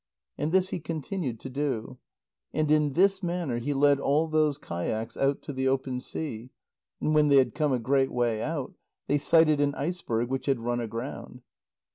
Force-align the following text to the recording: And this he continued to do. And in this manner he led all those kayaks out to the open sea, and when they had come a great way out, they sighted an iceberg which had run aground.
And 0.35 0.51
this 0.51 0.69
he 0.69 0.79
continued 0.79 1.39
to 1.41 1.49
do. 1.51 1.99
And 2.55 2.71
in 2.71 2.93
this 2.93 3.21
manner 3.21 3.59
he 3.59 3.71
led 3.71 3.99
all 3.99 4.27
those 4.27 4.57
kayaks 4.57 5.15
out 5.15 5.43
to 5.43 5.53
the 5.53 5.67
open 5.67 5.99
sea, 5.99 6.49
and 6.99 7.13
when 7.13 7.27
they 7.27 7.37
had 7.37 7.53
come 7.53 7.71
a 7.71 7.77
great 7.77 8.09
way 8.11 8.41
out, 8.41 8.73
they 9.05 9.19
sighted 9.19 9.61
an 9.61 9.75
iceberg 9.75 10.27
which 10.29 10.47
had 10.47 10.59
run 10.59 10.79
aground. 10.79 11.43